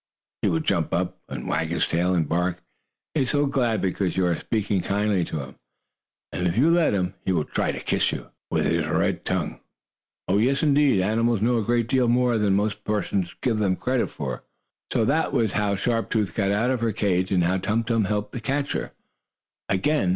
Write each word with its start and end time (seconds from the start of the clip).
He 0.41 0.47
will 0.49 0.61
jump 0.61 0.95
up, 0.95 1.19
and 1.29 1.47
wag 1.47 1.67
his 1.67 1.85
tail, 1.87 2.15
and 2.15 2.27
bark, 2.27 2.57
he 3.13 3.21
is 3.21 3.29
so 3.29 3.45
glad 3.45 3.83
because 3.83 4.17
you 4.17 4.25
are 4.25 4.39
speaking 4.39 4.81
kindly 4.81 5.23
to 5.25 5.41
him. 5.41 5.55
And, 6.31 6.47
if 6.47 6.57
you 6.57 6.71
let 6.71 6.95
him, 6.95 7.13
he 7.23 7.31
will 7.31 7.43
try 7.43 7.71
to 7.71 7.79
kiss 7.79 8.11
you 8.11 8.31
with 8.49 8.65
his 8.65 8.87
red 8.87 9.25
tongue. 9.25 9.59
Oh, 10.27 10.39
yes, 10.39 10.63
indeed, 10.63 11.03
animals 11.03 11.43
know 11.43 11.59
a 11.59 11.63
great 11.63 11.87
deal 11.87 12.07
more 12.07 12.39
than 12.39 12.55
most 12.55 12.83
persons 12.83 13.35
think 13.43 13.59
they 13.59 13.75
do. 13.75 14.09
So 14.91 15.05
that 15.05 15.33
was 15.33 15.51
how 15.51 15.75
Sharp 15.75 16.09
Tooth 16.09 16.35
got 16.35 16.49
out 16.49 16.71
of 16.71 16.81
her 16.81 16.91
cage, 16.93 17.31
and 17.31 17.43
how 17.43 17.57
Tum 17.59 17.83
Tum 17.83 18.05
helped 18.05 18.33
to 18.33 18.39
catch 18.39 18.71
her 18.73 18.93
again. 19.69 20.09